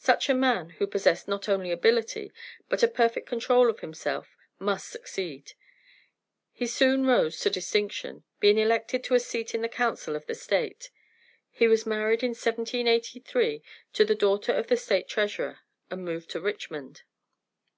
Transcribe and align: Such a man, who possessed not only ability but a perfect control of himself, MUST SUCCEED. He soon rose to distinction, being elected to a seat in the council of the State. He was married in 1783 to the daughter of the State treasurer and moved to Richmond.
Such 0.00 0.30
a 0.30 0.34
man, 0.34 0.70
who 0.80 0.86
possessed 0.86 1.28
not 1.28 1.50
only 1.50 1.70
ability 1.70 2.32
but 2.70 2.82
a 2.82 2.88
perfect 2.88 3.26
control 3.28 3.68
of 3.68 3.80
himself, 3.80 4.34
MUST 4.58 4.88
SUCCEED. 4.90 5.52
He 6.54 6.66
soon 6.66 7.04
rose 7.04 7.38
to 7.40 7.50
distinction, 7.50 8.24
being 8.40 8.56
elected 8.56 9.04
to 9.04 9.14
a 9.14 9.20
seat 9.20 9.54
in 9.54 9.60
the 9.60 9.68
council 9.68 10.16
of 10.16 10.24
the 10.24 10.34
State. 10.34 10.88
He 11.50 11.68
was 11.68 11.84
married 11.84 12.22
in 12.22 12.30
1783 12.30 13.62
to 13.92 14.04
the 14.06 14.14
daughter 14.14 14.54
of 14.54 14.68
the 14.68 14.78
State 14.78 15.08
treasurer 15.08 15.58
and 15.90 16.02
moved 16.06 16.30
to 16.30 16.40
Richmond. 16.40 17.02